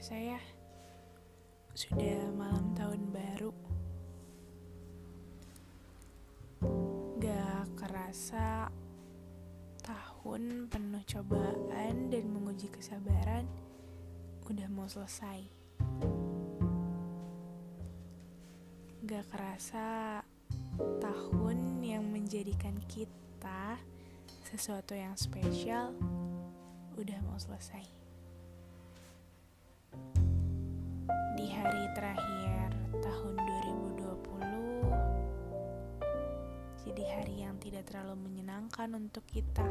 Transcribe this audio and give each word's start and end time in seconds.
kerasa 0.00 0.16
ya, 0.16 0.40
sudah 1.76 2.32
malam 2.32 2.72
tahun 2.72 3.12
baru. 3.12 3.52
Gak 7.20 7.68
kerasa 7.76 8.72
tahun 9.84 10.72
penuh 10.72 11.04
cobaan 11.04 12.08
dan 12.08 12.32
menguji 12.32 12.72
kesabaran 12.72 13.44
udah 14.48 14.72
mau 14.72 14.88
selesai. 14.88 15.44
Gak 19.04 19.28
kerasa 19.28 20.24
tahun 20.80 21.84
yang 21.84 22.08
menjadikan 22.08 22.80
kita 22.88 23.76
sesuatu 24.48 24.96
yang 24.96 25.12
spesial 25.20 25.92
udah 26.96 27.20
mau 27.28 27.36
selesai. 27.36 27.99
Hari 31.60 31.92
terakhir 31.92 32.72
tahun 33.04 33.36
2020 34.00 36.88
jadi 36.88 37.04
hari 37.12 37.44
yang 37.44 37.60
tidak 37.60 37.84
terlalu 37.84 38.16
menyenangkan 38.16 38.88
untuk 38.96 39.20
kita. 39.28 39.68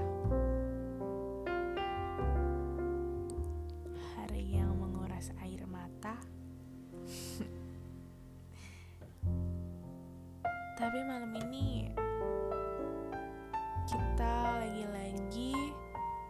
Hari 4.14 4.54
yang 4.54 4.78
menguras 4.78 5.34
air 5.42 5.66
mata. 5.66 6.14
Tapi 10.78 11.00
malam 11.10 11.34
ini 11.50 11.90
kita 13.90 14.62
lagi-lagi 14.62 15.58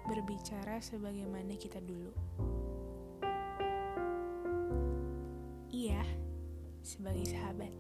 berbicara 0.08 0.80
sebagaimana 0.80 1.52
kita 1.59 1.83
dulu. 1.83 2.16
Iya, 5.80 6.03
sebagai 6.83 7.23
sahabat. 7.23 7.72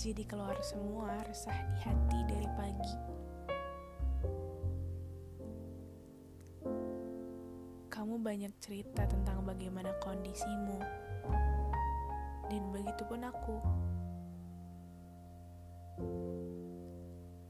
Jadi 0.00 0.24
keluar 0.24 0.56
semua 0.64 1.20
resah 1.28 1.52
di 1.52 1.78
hati 1.84 2.18
dari 2.32 2.48
pagi. 2.56 2.96
Kamu 7.92 8.24
banyak 8.24 8.56
cerita 8.56 9.04
tentang 9.04 9.44
bagaimana 9.44 9.92
kondisimu. 10.00 10.80
Dan 12.48 12.72
begitu 12.72 13.04
pun 13.04 13.20
aku. 13.20 13.56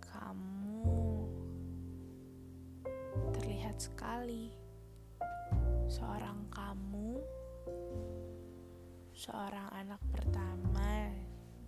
Kamu 0.03 0.83
terlihat 3.39 3.79
sekali 3.79 4.51
kamu, 6.53 7.17
seorang 9.17 9.73
anak 9.73 10.01
pertama 10.13 11.09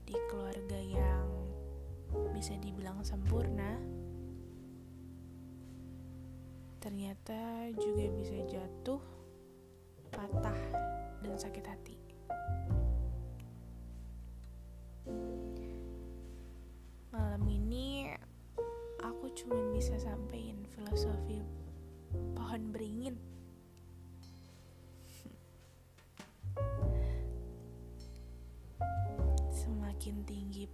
di 0.05 0.13
keluarga 0.29 0.77
yang 0.77 1.29
bisa 2.37 2.53
dibilang 2.61 3.01
sempurna, 3.01 3.81
ternyata 6.85 7.73
juga 7.81 8.05
bisa 8.13 8.37
jatuh, 8.45 9.01
patah, 10.13 10.61
dan 11.25 11.35
sakit 11.41 11.65
hati. 11.65 11.74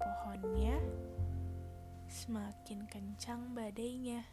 Pohonnya, 0.01 0.81
semakin 2.09 2.89
kencang 2.89 3.53
badainya. 3.53 4.25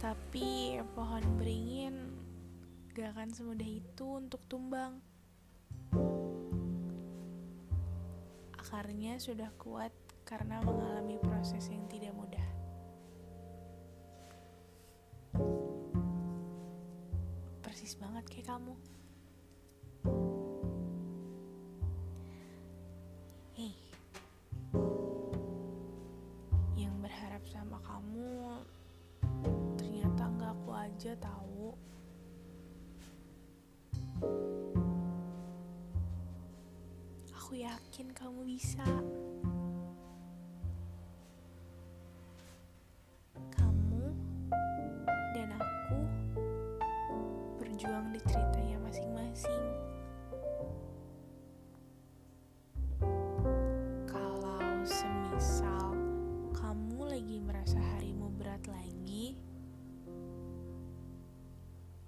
Tapi 0.00 0.80
pohon 0.96 1.24
beringin 1.40 2.12
gak 2.96 3.16
akan 3.16 3.30
semudah 3.32 3.68
itu 3.68 4.06
untuk 4.16 4.40
tumbang. 4.48 5.00
Akarnya 8.56 9.20
sudah 9.20 9.52
kuat 9.60 9.92
karena 10.24 10.64
mengalami 10.64 11.20
proses 11.20 11.68
yang 11.68 11.84
tidak 11.88 12.16
mudah. 12.16 12.48
Persis 17.60 17.96
banget 18.00 18.24
kayak 18.28 18.56
kamu. 18.56 18.74
Hei, 23.54 23.70
yang 26.74 26.90
berharap 26.98 27.38
sama 27.46 27.78
kamu 27.86 28.58
ternyata 29.78 30.26
nggak 30.26 30.58
aku 30.58 30.70
aja 30.74 31.14
tahu. 31.22 31.70
Aku 37.30 37.54
yakin 37.54 38.10
kamu 38.10 38.42
bisa. 38.42 38.82
Kamu 43.54 44.04
dan 45.30 45.54
aku 45.54 45.98
berjuang 47.62 48.10
di 48.10 48.18
ceritanya 48.26 48.53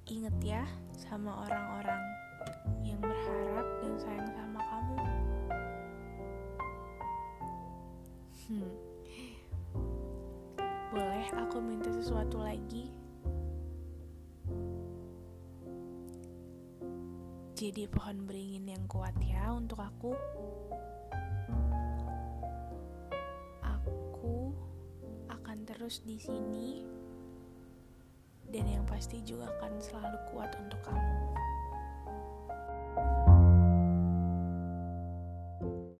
inget 0.07 0.39
ya 0.39 0.63
sama 0.95 1.35
orang-orang 1.43 2.03
yang 2.87 3.03
berharap 3.03 3.67
dan 3.83 3.95
sayang 3.99 4.31
sama 4.39 4.61
kamu. 4.63 4.97
Hmm. 8.47 8.71
Boleh 10.95 11.27
aku 11.35 11.59
minta 11.59 11.91
sesuatu 11.91 12.39
lagi? 12.39 12.95
Jadi 17.59 17.91
pohon 17.91 18.31
beringin 18.31 18.79
yang 18.79 18.87
kuat 18.87 19.17
ya 19.19 19.51
untuk 19.51 19.83
aku. 19.83 20.15
Aku 23.67 24.55
akan 25.27 25.59
terus 25.67 25.99
di 26.07 26.15
sini 26.23 26.96
dan 28.57 28.81
yang 28.81 28.87
pasti 28.89 29.21
juga 29.21 29.53
akan 29.61 29.77
selalu 29.77 30.17
kuat 30.33 30.49
untuk 30.57 30.81
kamu. 30.81 31.17
thank 32.97 33.29
you 33.29 33.36